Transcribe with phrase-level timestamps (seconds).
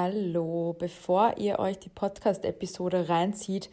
[0.00, 3.68] Hallo, bevor ihr euch die Podcast-Episode reinzieht,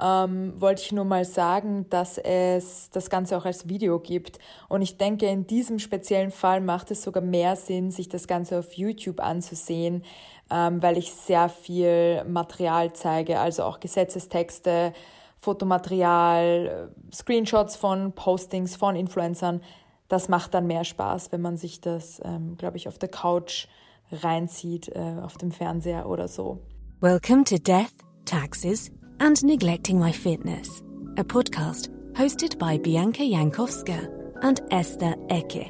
[0.00, 4.38] ähm, wollte ich nur mal sagen, dass es das Ganze auch als Video gibt.
[4.68, 8.60] Und ich denke, in diesem speziellen Fall macht es sogar mehr Sinn, sich das Ganze
[8.60, 10.04] auf YouTube anzusehen,
[10.48, 14.92] ähm, weil ich sehr viel Material zeige, also auch Gesetzestexte,
[15.38, 19.60] Fotomaterial, Screenshots von Postings von Influencern.
[20.06, 23.66] Das macht dann mehr Spaß, wenn man sich das, ähm, glaube ich, auf der Couch
[24.12, 26.62] reinzieht, äh, auf dem Fernseher oder so.
[27.00, 27.92] Welcome to Death,
[28.24, 30.82] Taxes and Neglecting My Fitness,
[31.16, 34.08] a podcast hosted by Bianca Jankowska
[34.42, 35.66] and Esther Ecke.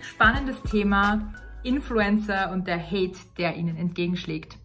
[0.00, 4.61] Spannendes Thema Influencer und der Hate, der ihnen entgegenschlägt.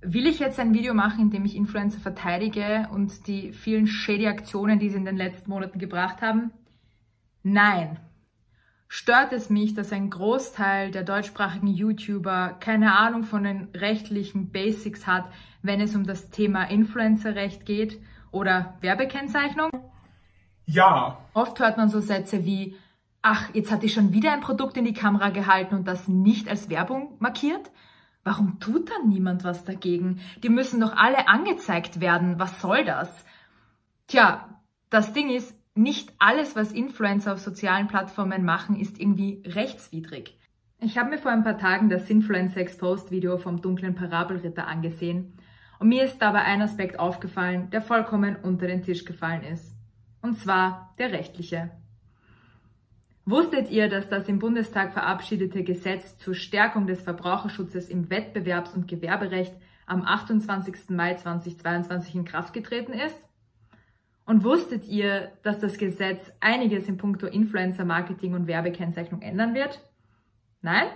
[0.00, 4.28] Will ich jetzt ein Video machen, in dem ich Influencer verteidige und die vielen shady
[4.28, 6.52] Aktionen, die sie in den letzten Monaten gebracht haben?
[7.42, 7.98] Nein.
[8.86, 15.06] Stört es mich, dass ein Großteil der deutschsprachigen YouTuber keine Ahnung von den rechtlichen Basics
[15.06, 15.24] hat,
[15.62, 18.00] wenn es um das Thema Influencerrecht geht
[18.30, 19.70] oder Werbekennzeichnung?
[20.64, 21.18] Ja.
[21.34, 22.76] Oft hört man so Sätze wie,
[23.20, 26.48] ach, jetzt hat die schon wieder ein Produkt in die Kamera gehalten und das nicht
[26.48, 27.70] als Werbung markiert?
[28.24, 30.20] Warum tut dann niemand was dagegen?
[30.42, 32.38] Die müssen doch alle angezeigt werden.
[32.38, 33.08] Was soll das?
[34.06, 34.60] Tja,
[34.90, 40.36] das Ding ist, nicht alles, was Influencer auf sozialen Plattformen machen, ist irgendwie rechtswidrig.
[40.80, 45.34] Ich habe mir vor ein paar Tagen das Influencer Exposed Video vom dunklen Parabelritter angesehen
[45.78, 49.74] und mir ist dabei ein Aspekt aufgefallen, der vollkommen unter den Tisch gefallen ist.
[50.20, 51.70] Und zwar der rechtliche.
[53.30, 58.88] Wusstet ihr, dass das im Bundestag verabschiedete Gesetz zur Stärkung des Verbraucherschutzes im Wettbewerbs- und
[58.88, 60.88] Gewerberecht am 28.
[60.88, 63.18] Mai 2022 in Kraft getreten ist?
[64.24, 69.78] Und wusstet ihr, dass das Gesetz einiges in puncto Influencer-Marketing und Werbekennzeichnung ändern wird?
[70.62, 70.86] Nein?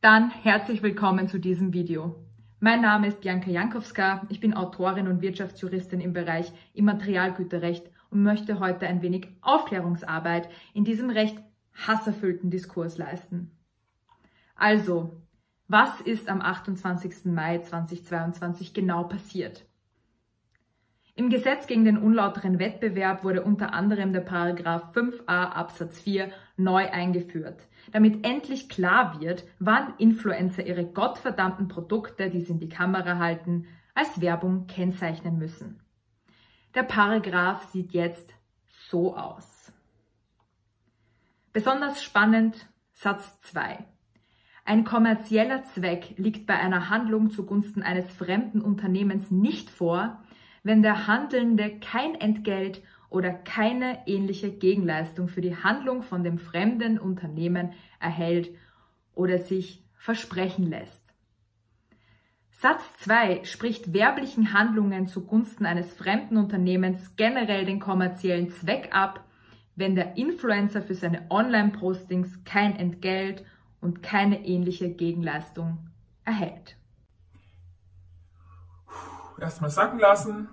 [0.00, 2.24] Dann herzlich willkommen zu diesem Video.
[2.58, 8.60] Mein Name ist Bianca Jankowska, ich bin Autorin und Wirtschaftsjuristin im Bereich Immaterialgüterrecht und möchte
[8.60, 11.36] heute ein wenig Aufklärungsarbeit in diesem recht
[11.86, 13.50] hasserfüllten Diskurs leisten.
[14.54, 15.20] Also,
[15.66, 17.24] was ist am 28.
[17.24, 19.66] Mai 2022 genau passiert?
[21.16, 26.88] Im Gesetz gegen den unlauteren Wettbewerb wurde unter anderem der Paragraph 5a Absatz 4 neu
[26.90, 33.18] eingeführt, damit endlich klar wird, wann Influencer ihre gottverdammten Produkte, die sie in die Kamera
[33.18, 35.80] halten, als Werbung kennzeichnen müssen.
[36.74, 38.34] Der Paragraph sieht jetzt
[38.68, 39.72] so aus.
[41.52, 43.78] Besonders spannend Satz 2.
[44.64, 50.20] Ein kommerzieller Zweck liegt bei einer Handlung zugunsten eines fremden Unternehmens nicht vor,
[50.64, 56.98] wenn der Handelnde kein Entgelt oder keine ähnliche Gegenleistung für die Handlung von dem fremden
[56.98, 58.50] Unternehmen erhält
[59.14, 61.03] oder sich versprechen lässt.
[62.64, 69.22] Satz 2 spricht werblichen Handlungen zugunsten eines fremden Unternehmens generell den kommerziellen Zweck ab,
[69.76, 73.44] wenn der Influencer für seine Online-Postings kein Entgelt
[73.82, 75.90] und keine ähnliche Gegenleistung
[76.24, 76.78] erhält.
[79.38, 80.48] Erstmal sacken lassen.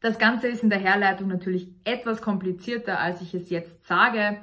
[0.00, 4.36] Das Ganze ist in der Herleitung natürlich etwas komplizierter, als ich es jetzt sage,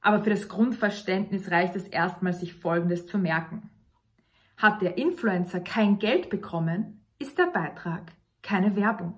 [0.00, 3.70] aber für das Grundverständnis reicht es erstmal, sich Folgendes zu merken.
[4.56, 8.12] Hat der Influencer kein Geld bekommen, ist der Beitrag
[8.42, 9.14] keine Werbung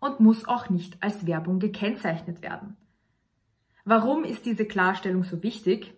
[0.00, 2.76] und muss auch nicht als Werbung gekennzeichnet werden.
[3.84, 5.94] Warum ist diese Klarstellung so wichtig?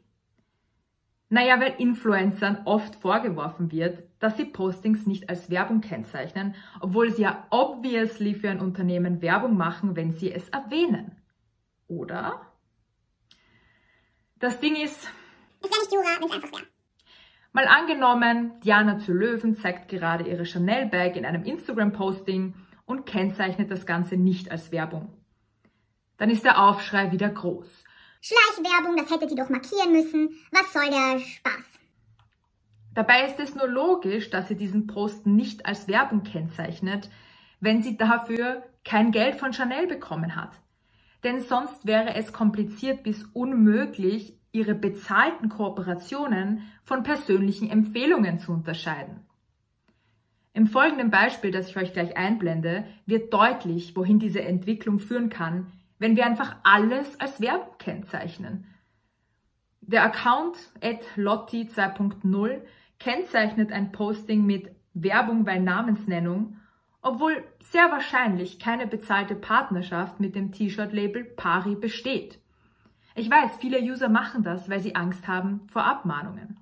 [1.28, 7.22] Naja, weil Influencern oft vorgeworfen wird, dass sie Postings nicht als Werbung kennzeichnen, obwohl sie
[7.22, 11.16] ja obviously für ein Unternehmen Werbung machen, wenn sie es erwähnen.
[11.88, 12.40] Oder?
[14.38, 15.10] Das Ding ist.
[15.62, 16.75] Ist ja nicht Jura, wenn es einfach wäre.
[17.56, 22.52] Mal angenommen, Diana zu Löwen zeigt gerade ihre Chanel-Bag in einem Instagram-Posting
[22.84, 25.14] und kennzeichnet das Ganze nicht als Werbung.
[26.18, 27.66] Dann ist der Aufschrei wieder groß.
[28.20, 30.36] Schleichwerbung, das hätte die doch markieren müssen.
[30.52, 31.64] Was soll der Spaß?
[32.92, 37.08] Dabei ist es nur logisch, dass sie diesen Post nicht als Werbung kennzeichnet,
[37.60, 40.52] wenn sie dafür kein Geld von Chanel bekommen hat.
[41.24, 49.20] Denn sonst wäre es kompliziert bis unmöglich, ihre bezahlten Kooperationen von persönlichen Empfehlungen zu unterscheiden.
[50.54, 55.70] Im folgenden Beispiel, das ich euch gleich einblende, wird deutlich, wohin diese Entwicklung führen kann,
[55.98, 58.66] wenn wir einfach alles als Werbung kennzeichnen.
[59.82, 62.62] Der Account at Lotti 2.0
[62.98, 66.56] kennzeichnet ein Posting mit Werbung weil Namensnennung,
[67.02, 72.40] obwohl sehr wahrscheinlich keine bezahlte Partnerschaft mit dem T-Shirt-Label Pari besteht.
[73.16, 76.60] Ich weiß, viele User machen das, weil sie Angst haben vor Abmahnungen.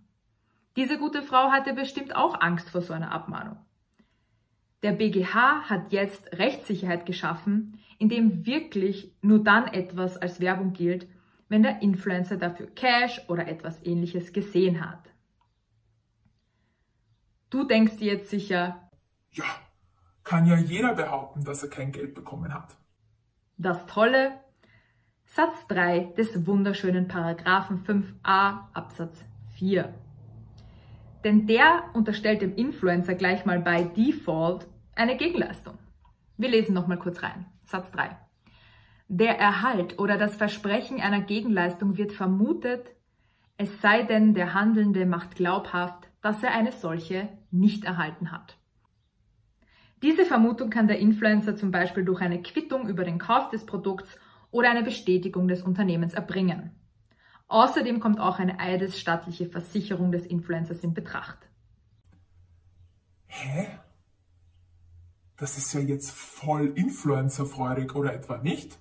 [0.76, 3.58] Diese gute Frau hatte bestimmt auch Angst vor so einer Abmahnung.
[4.82, 11.08] Der BGH hat jetzt Rechtssicherheit geschaffen, indem wirklich nur dann etwas als Werbung gilt,
[11.48, 15.10] wenn der Influencer dafür Cash oder etwas ähnliches gesehen hat.
[17.50, 18.90] Du denkst dir jetzt sicher,
[19.32, 19.44] Ja,
[20.24, 22.76] kann ja jeder behaupten, dass er kein Geld bekommen hat.
[23.56, 24.40] das Tolle,
[25.26, 29.24] Satz 3 des wunderschönen Paragraphen 5a Absatz
[29.56, 29.92] 4.
[31.24, 35.78] Denn der unterstellt dem Influencer gleich mal bei Default eine Gegenleistung.
[36.36, 37.46] Wir lesen nochmal kurz rein.
[37.64, 38.16] Satz 3.
[39.08, 42.92] Der Erhalt oder das Versprechen einer Gegenleistung wird vermutet,
[43.56, 48.56] es sei denn, der Handelnde macht glaubhaft, dass er eine solche nicht erhalten hat.
[50.02, 54.18] Diese Vermutung kann der Influencer zum Beispiel durch eine Quittung über den Kauf des Produkts
[54.54, 56.70] oder eine Bestätigung des Unternehmens erbringen.
[57.48, 61.38] Außerdem kommt auch eine eidesstattliche Versicherung des Influencers in Betracht.
[63.26, 63.66] Hä?
[65.36, 68.78] Das ist ja jetzt voll influencerfreudig oder etwa nicht?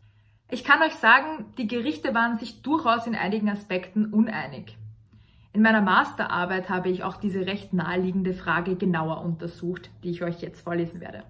[0.51, 4.77] Ich kann euch sagen, die Gerichte waren sich durchaus in einigen Aspekten uneinig.
[5.53, 10.39] In meiner Masterarbeit habe ich auch diese recht naheliegende Frage genauer untersucht, die ich euch
[10.39, 11.23] jetzt vorlesen werde.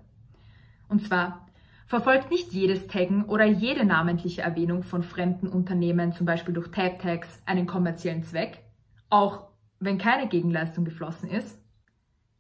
[0.90, 1.48] Und zwar,
[1.94, 7.44] verfolgt nicht jedes Taggen oder jede namentliche Erwähnung von fremden Unternehmen, zum Beispiel durch Tab-Tags,
[7.46, 8.64] einen kommerziellen Zweck,
[9.12, 9.50] auch
[9.80, 11.56] wenn keine Gegenleistung geflossen ist?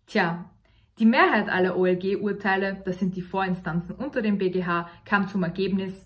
[0.07, 0.49] Tja,
[0.97, 6.03] die Mehrheit aller OLG-Urteile, das sind die Vorinstanzen unter dem BGH, kam zum Ergebnis,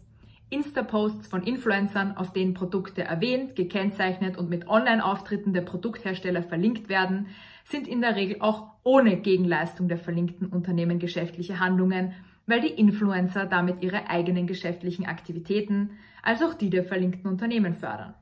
[0.50, 7.28] Insta-Posts von Influencern, auf denen Produkte erwähnt, gekennzeichnet und mit Online-Auftritten der Produkthersteller verlinkt werden,
[7.64, 12.14] sind in der Regel auch ohne Gegenleistung der verlinkten Unternehmen geschäftliche Handlungen,
[12.48, 15.92] weil die Influencer damit ihre eigenen geschäftlichen Aktivitäten,
[16.24, 18.16] als auch die der verlinkten Unternehmen fördern.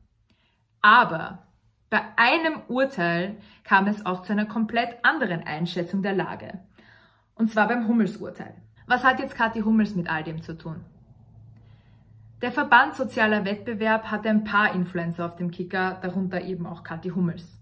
[0.82, 1.48] Aber
[1.90, 6.60] bei einem Urteil kam es auch zu einer komplett anderen Einschätzung der Lage.
[7.36, 8.56] Und zwar beim Hummels-Urteil.
[8.88, 10.84] Was hat jetzt Kathi Hummels mit all dem zu tun?
[12.42, 17.10] Der Verband Sozialer Wettbewerb hatte ein paar Influencer auf dem Kicker, darunter eben auch Kathi
[17.10, 17.60] Hummels.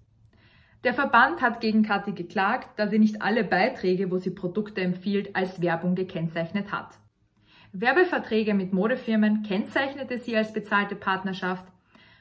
[0.84, 5.36] Der Verband hat gegen Kathi geklagt, da sie nicht alle Beiträge, wo sie Produkte empfiehlt,
[5.36, 7.00] als Werbung gekennzeichnet hat.
[7.72, 11.66] Werbeverträge mit Modefirmen kennzeichnete sie als bezahlte Partnerschaft,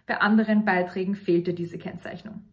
[0.06, 2.44] bei anderen Beiträgen fehlte diese Kennzeichnung.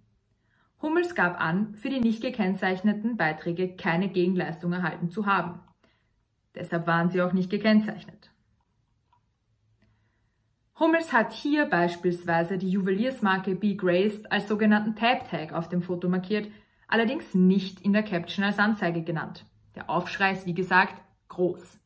[0.82, 5.60] Hummels gab an, für die nicht gekennzeichneten Beiträge keine Gegenleistung erhalten zu haben.
[6.56, 8.32] Deshalb waren sie auch nicht gekennzeichnet.
[10.80, 16.08] Hummels hat hier beispielsweise die Juweliersmarke Be Graced als sogenannten Tab Tag auf dem Foto
[16.08, 16.50] markiert,
[16.88, 19.46] allerdings nicht in der Caption als Anzeige genannt.
[19.76, 20.96] Der Aufschrei ist wie gesagt
[21.28, 21.78] groß.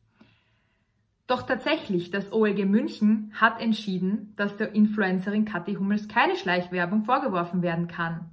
[1.26, 7.62] Doch tatsächlich, das OLG München hat entschieden, dass der Influencerin Kathi Hummels keine Schleichwerbung vorgeworfen
[7.62, 8.30] werden kann.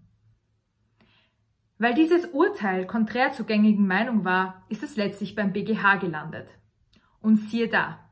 [1.79, 6.49] Weil dieses Urteil konträr zur gängigen Meinung war, ist es letztlich beim BGH gelandet.
[7.19, 8.10] Und siehe da,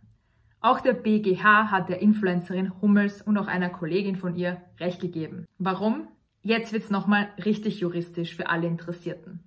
[0.61, 5.45] auch der BGH hat der Influencerin Hummels und auch einer Kollegin von ihr Recht gegeben.
[5.57, 6.07] Warum?
[6.41, 9.43] Jetzt wird's nochmal richtig juristisch für alle Interessierten.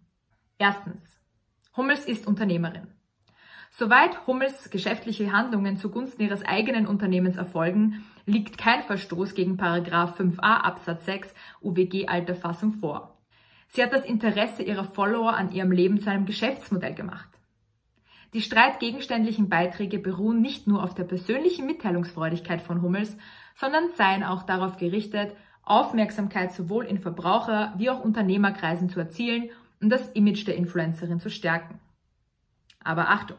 [0.58, 1.00] Erstens.
[1.76, 2.86] Hummels ist Unternehmerin.
[3.70, 10.60] Soweit Hummels geschäftliche Handlungen zugunsten ihres eigenen Unternehmens erfolgen, liegt kein Verstoß gegen Paragraph 5a
[10.60, 13.18] Absatz 6 UWG alter Fassung vor.
[13.68, 17.31] Sie hat das Interesse ihrer Follower an ihrem Leben zu einem Geschäftsmodell gemacht.
[18.34, 23.16] Die streitgegenständlichen Beiträge beruhen nicht nur auf der persönlichen Mitteilungsfreudigkeit von Hummels,
[23.54, 29.90] sondern seien auch darauf gerichtet, Aufmerksamkeit sowohl in Verbraucher- wie auch Unternehmerkreisen zu erzielen und
[29.90, 31.78] das Image der Influencerin zu stärken.
[32.82, 33.36] Aber Achtung!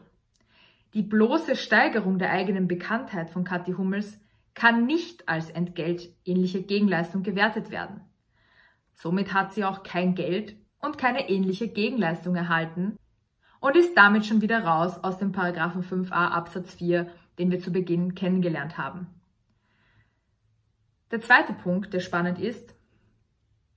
[0.94, 4.20] Die bloße Steigerung der eigenen Bekanntheit von Kathi Hummels
[4.54, 8.00] kann nicht als entgeltähnliche Gegenleistung gewertet werden.
[8.94, 12.96] Somit hat sie auch kein Geld und keine ähnliche Gegenleistung erhalten
[13.64, 17.06] und ist damit schon wieder raus aus dem Paragraphen 5a Absatz 4,
[17.38, 19.06] den wir zu Beginn kennengelernt haben.
[21.10, 22.74] Der zweite Punkt, der spannend ist,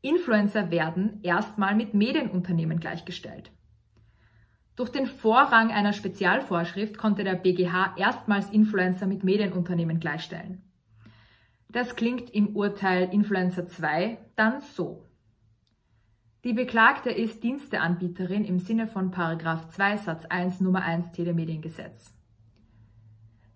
[0.01, 3.49] Influencer werden erstmal mit Medienunternehmen gleichgestellt.
[4.75, 10.63] Durch den Vorrang einer Spezialvorschrift konnte der BGH erstmals Influencer mit Medienunternehmen gleichstellen.
[11.69, 15.06] Das klingt im Urteil Influencer 2 dann so.
[16.47, 22.13] Die Beklagte ist Diensteanbieterin im Sinne von 2 Satz 1 Nummer 1 Telemediengesetz.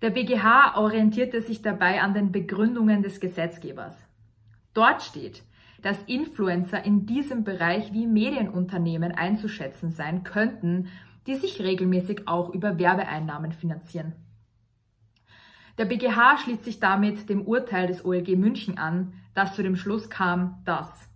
[0.01, 3.95] Der BGH orientierte sich dabei an den Begründungen des Gesetzgebers.
[4.73, 5.43] Dort steht,
[5.81, 10.89] dass Influencer in diesem Bereich wie Medienunternehmen einzuschätzen sein könnten,
[11.27, 14.15] die sich regelmäßig auch über Werbeeinnahmen finanzieren.
[15.77, 20.09] Der BGH schließt sich damit dem Urteil des OLG München an, das zu dem Schluss
[20.09, 21.07] kam, dass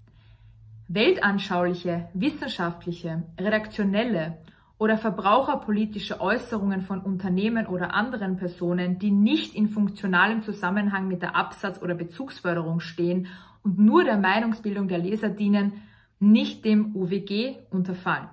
[0.88, 4.38] weltanschauliche, wissenschaftliche, redaktionelle
[4.77, 11.36] oder verbraucherpolitische Äußerungen von Unternehmen oder anderen Personen, die nicht in funktionalem Zusammenhang mit der
[11.36, 13.27] Absatz- oder Bezugsförderung stehen
[13.63, 15.82] und nur der Meinungsbildung der Leser dienen,
[16.20, 18.30] nicht dem UWG unterfallen.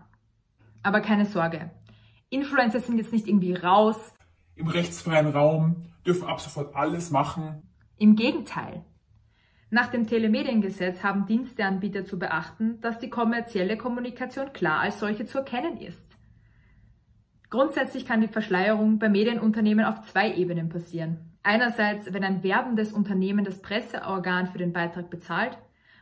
[0.83, 1.71] Aber keine Sorge,
[2.29, 3.97] Influencer sind jetzt nicht irgendwie raus.
[4.57, 7.63] Im rechtsfreien Raum dürfen ab sofort alles machen.
[7.99, 8.85] Im Gegenteil.
[9.75, 15.39] Nach dem Telemediengesetz haben Diensteanbieter zu beachten, dass die kommerzielle Kommunikation klar als solche zu
[15.39, 16.15] erkennen ist.
[17.49, 21.39] Grundsätzlich kann die Verschleierung bei Medienunternehmen auf zwei Ebenen passieren.
[21.43, 25.57] Einerseits, wenn ein werbendes Unternehmen das Presseorgan für den Beitrag bezahlt.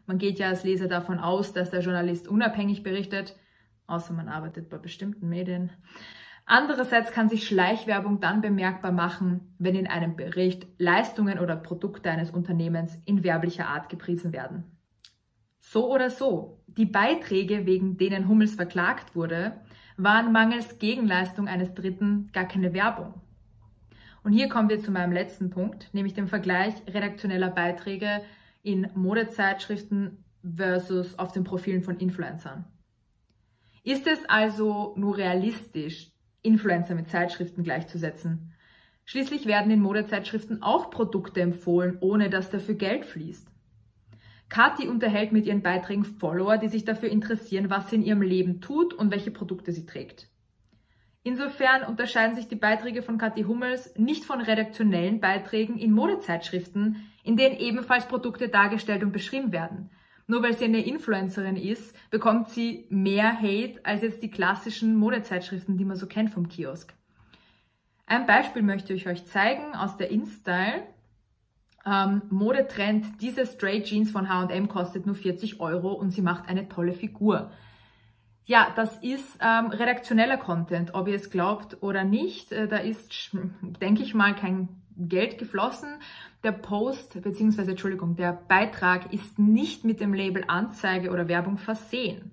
[0.05, 3.37] Man geht ja als Leser davon aus, dass der Journalist unabhängig berichtet,
[3.87, 5.71] außer man arbeitet bei bestimmten Medien.
[6.52, 12.33] Andererseits kann sich Schleichwerbung dann bemerkbar machen, wenn in einem Bericht Leistungen oder Produkte eines
[12.33, 14.64] Unternehmens in werblicher Art gepriesen werden.
[15.61, 19.61] So oder so, die Beiträge, wegen denen Hummels verklagt wurde,
[19.97, 23.14] waren mangels Gegenleistung eines Dritten gar keine Werbung.
[24.25, 28.23] Und hier kommen wir zu meinem letzten Punkt, nämlich dem Vergleich redaktioneller Beiträge
[28.64, 30.25] in Modezeitschriften
[30.57, 32.64] versus auf den Profilen von Influencern.
[33.85, 36.11] Ist es also nur realistisch,
[36.42, 38.52] Influencer mit Zeitschriften gleichzusetzen?
[39.04, 43.49] Schließlich werden in Modezeitschriften auch Produkte empfohlen, ohne dass dafür Geld fließt.
[44.49, 48.61] Kathi unterhält mit ihren Beiträgen Follower, die sich dafür interessieren, was sie in ihrem Leben
[48.61, 50.28] tut und welche Produkte sie trägt.
[51.23, 57.37] Insofern unterscheiden sich die Beiträge von Kathi Hummels nicht von redaktionellen Beiträgen in Modezeitschriften, in
[57.37, 59.90] denen ebenfalls Produkte dargestellt und beschrieben werden.
[60.30, 65.76] Nur weil sie eine Influencerin ist, bekommt sie mehr Hate als jetzt die klassischen Modezeitschriften,
[65.76, 66.94] die man so kennt vom Kiosk.
[68.06, 70.84] Ein Beispiel möchte ich euch zeigen aus der InStyle.
[71.84, 76.68] Ähm, Modetrend, diese Straight Jeans von H&M kostet nur 40 Euro und sie macht eine
[76.68, 77.50] tolle Figur.
[78.44, 82.52] Ja, das ist ähm, redaktioneller Content, ob ihr es glaubt oder nicht.
[82.52, 83.32] Äh, da ist,
[83.80, 84.68] denke ich mal, kein
[85.09, 86.00] Geld geflossen.
[86.42, 92.33] Der Post, beziehungsweise, Entschuldigung, der Beitrag ist nicht mit dem Label Anzeige oder Werbung versehen.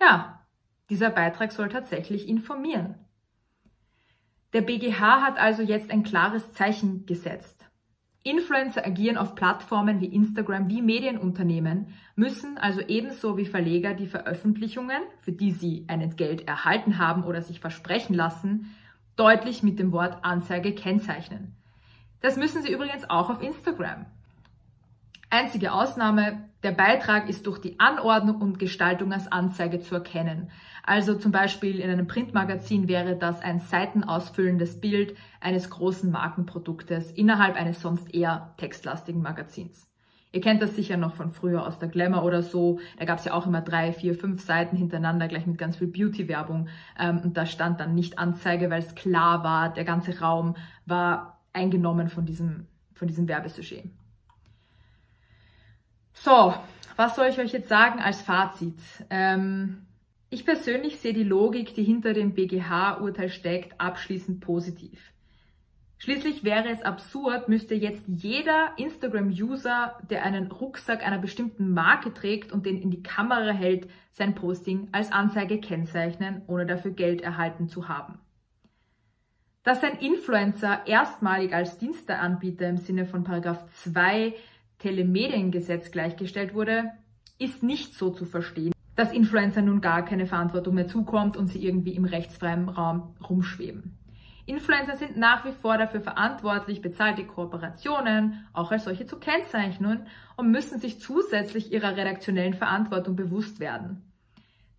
[0.00, 0.46] Ja,
[0.90, 2.94] dieser Beitrag soll tatsächlich informieren.
[4.52, 7.66] Der BGH hat also jetzt ein klares Zeichen gesetzt.
[8.24, 15.02] Influencer agieren auf Plattformen wie Instagram wie Medienunternehmen, müssen also ebenso wie Verleger die Veröffentlichungen,
[15.20, 18.74] für die sie ein Entgelt erhalten haben oder sich versprechen lassen,
[19.16, 21.57] deutlich mit dem Wort Anzeige kennzeichnen.
[22.20, 24.06] Das müssen sie übrigens auch auf Instagram.
[25.30, 30.50] Einzige Ausnahme, der Beitrag ist durch die Anordnung und Gestaltung als Anzeige zu erkennen.
[30.82, 37.56] Also zum Beispiel in einem Printmagazin wäre das ein seitenausfüllendes Bild eines großen Markenproduktes innerhalb
[37.56, 39.86] eines sonst eher textlastigen Magazins.
[40.32, 42.80] Ihr kennt das sicher noch von früher aus der Glamour oder so.
[42.98, 45.88] Da gab es ja auch immer drei, vier, fünf Seiten hintereinander, gleich mit ganz viel
[45.88, 46.68] Beauty-Werbung.
[46.98, 51.37] Ähm, und da stand dann nicht Anzeige, weil es klar war, der ganze Raum war
[51.52, 53.84] eingenommen von diesem, von diesem Werbesujet.
[56.12, 56.54] So,
[56.96, 58.78] was soll ich euch jetzt sagen als Fazit?
[59.10, 59.86] Ähm,
[60.30, 65.12] ich persönlich sehe die Logik, die hinter dem BGH-Urteil steckt, abschließend positiv.
[66.00, 72.52] Schließlich wäre es absurd, müsste jetzt jeder Instagram-User, der einen Rucksack einer bestimmten Marke trägt
[72.52, 77.68] und den in die Kamera hält, sein Posting als Anzeige kennzeichnen, ohne dafür Geld erhalten
[77.68, 78.20] zu haben.
[79.68, 84.34] Dass ein Influencer erstmalig als Diensteanbieter im Sinne von Paragraph 2
[84.78, 86.92] Telemediengesetz gleichgestellt wurde,
[87.38, 91.62] ist nicht so zu verstehen, dass Influencer nun gar keine Verantwortung mehr zukommt und sie
[91.62, 93.98] irgendwie im rechtsfreien Raum rumschweben.
[94.46, 100.06] Influencer sind nach wie vor dafür verantwortlich, bezahlte Kooperationen auch als solche zu kennzeichnen
[100.38, 104.07] und müssen sich zusätzlich ihrer redaktionellen Verantwortung bewusst werden.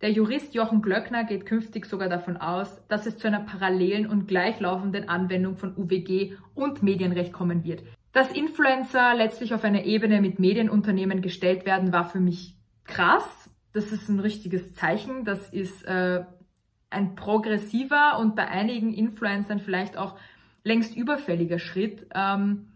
[0.00, 4.28] Der Jurist Jochen Glöckner geht künftig sogar davon aus, dass es zu einer parallelen und
[4.28, 7.82] gleichlaufenden Anwendung von UWG und Medienrecht kommen wird.
[8.12, 13.50] Dass Influencer letztlich auf eine Ebene mit Medienunternehmen gestellt werden, war für mich krass.
[13.72, 15.24] Das ist ein richtiges Zeichen.
[15.24, 16.24] Das ist äh,
[16.88, 20.16] ein progressiver und bei einigen Influencern vielleicht auch
[20.64, 22.06] längst überfälliger Schritt.
[22.14, 22.69] Ähm,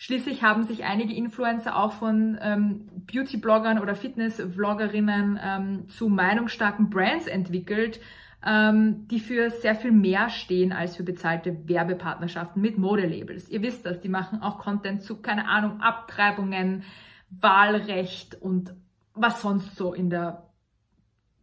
[0.00, 7.26] schließlich haben sich einige Influencer auch von ähm, Beauty-Bloggern oder Fitness-Vloggerinnen ähm, zu meinungsstarken Brands
[7.26, 8.00] entwickelt
[8.44, 13.48] ähm, die für sehr viel mehr stehen als für bezahlte Werbepartnerschaften mit Modelabels.
[13.48, 16.84] Ihr wisst das, die machen auch Content zu, keine Ahnung, Abtreibungen,
[17.28, 18.74] Wahlrecht und
[19.14, 20.46] was sonst so in der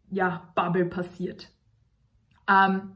[0.10, 1.50] ja, Bubble passiert.
[2.50, 2.94] Ähm,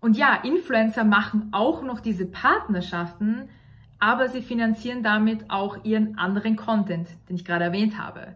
[0.00, 3.48] und ja, Influencer machen auch noch diese Partnerschaften,
[4.00, 8.34] aber sie finanzieren damit auch ihren anderen Content, den ich gerade erwähnt habe.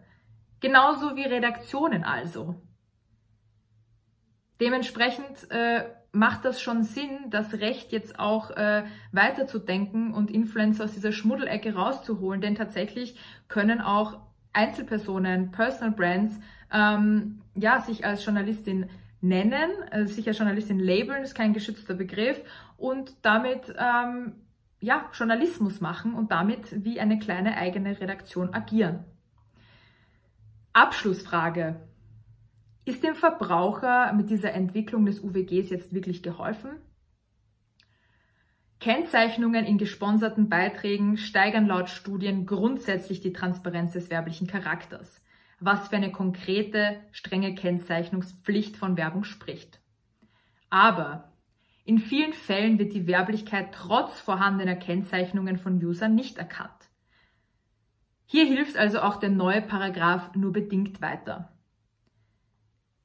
[0.60, 2.62] Genauso wie Redaktionen also.
[4.60, 10.92] Dementsprechend äh, macht das schon Sinn, das Recht jetzt auch äh, weiterzudenken und Influencer aus
[10.92, 13.18] dieser Schmuddelecke rauszuholen, denn tatsächlich
[13.48, 14.20] können auch
[14.52, 16.38] Einzelpersonen, Personal Brands,
[16.72, 18.88] ähm, ja, sich als Journalistin
[19.20, 22.40] nennen, äh, sich als Journalistin labeln, ist kein geschützter Begriff
[22.76, 24.34] und damit ähm,
[24.84, 29.04] ja, Journalismus machen und damit wie eine kleine eigene Redaktion agieren.
[30.74, 31.80] Abschlussfrage.
[32.84, 36.72] Ist dem Verbraucher mit dieser Entwicklung des UWGs jetzt wirklich geholfen?
[38.78, 45.22] Kennzeichnungen in gesponserten Beiträgen steigern laut Studien grundsätzlich die Transparenz des werblichen Charakters,
[45.60, 49.80] was für eine konkrete, strenge Kennzeichnungspflicht von Werbung spricht.
[50.68, 51.32] Aber
[51.84, 56.70] in vielen Fällen wird die Werblichkeit trotz vorhandener Kennzeichnungen von Usern nicht erkannt.
[58.24, 61.52] Hier hilft also auch der neue Paragraph nur bedingt weiter.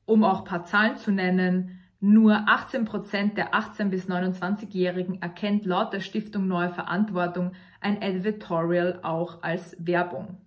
[0.05, 5.65] Um auch ein paar Zahlen zu nennen, nur 18 Prozent der 18- bis 29-Jährigen erkennt
[5.65, 10.38] laut der Stiftung Neue Verantwortung ein Editorial auch als Werbung.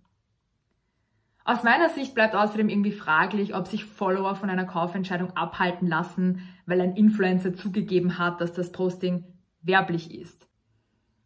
[1.44, 6.40] Aus meiner Sicht bleibt außerdem irgendwie fraglich, ob sich Follower von einer Kaufentscheidung abhalten lassen,
[6.66, 9.24] weil ein Influencer zugegeben hat, dass das Posting
[9.60, 10.46] werblich ist.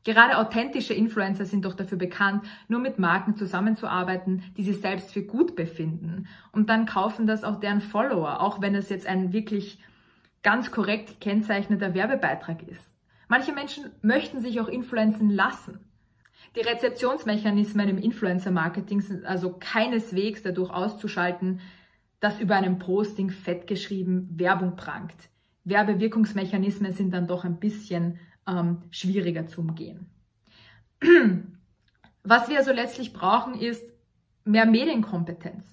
[0.05, 5.23] Gerade authentische Influencer sind doch dafür bekannt, nur mit Marken zusammenzuarbeiten, die sie selbst für
[5.23, 6.29] gut befinden.
[6.53, 9.81] Und dann kaufen das auch deren Follower, auch wenn es jetzt ein wirklich
[10.45, 12.95] ganz korrekt kennzeichneter Werbebeitrag ist.
[13.27, 15.81] Manche Menschen möchten sich auch influenzen lassen.
[16.57, 21.61] Die Rezeptionsmechanismen im Influencer-Marketing sind also keineswegs dadurch auszuschalten,
[22.19, 25.29] dass über einem Posting fettgeschrieben Werbung prangt.
[25.65, 30.07] Werbewirkungsmechanismen sind dann doch ein bisschen ähm, schwieriger zu umgehen.
[32.23, 33.85] Was wir also letztlich brauchen, ist
[34.45, 35.65] mehr Medienkompetenz.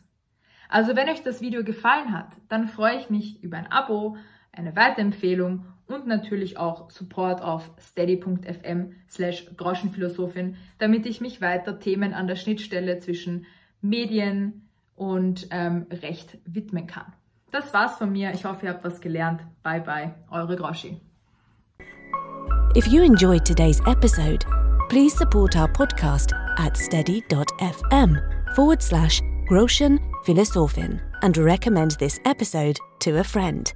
[0.67, 4.17] Also wenn euch das Video gefallen hat, dann freue ich mich über ein Abo,
[4.51, 12.13] eine Weiterempfehlung und natürlich auch Support auf steady.fm slash Groschenphilosophin, damit ich mich weiter Themen
[12.13, 13.45] an der Schnittstelle zwischen
[13.81, 17.13] Medien und ähm, Recht widmen kann.
[17.51, 18.33] Das war's von mir.
[18.33, 19.41] Ich hoffe, ihr habt was gelernt.
[19.61, 20.99] Bye bye, eure Groschi.
[22.75, 24.45] If you enjoyed today's episode,
[24.89, 28.17] please support our podcast at steady.fm
[28.55, 33.71] forward slash Groschen Philosophin and recommend this episode to a friend.